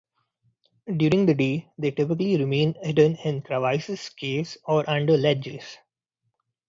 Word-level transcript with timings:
During 0.97 1.27
the 1.27 1.35
day, 1.35 1.69
they 1.77 1.91
typically 1.91 2.35
remain 2.35 2.73
hidden 2.81 3.17
in 3.17 3.43
crevices, 3.43 4.09
caves, 4.09 4.57
or 4.65 4.83
under 4.89 5.15
ledges. 5.15 5.77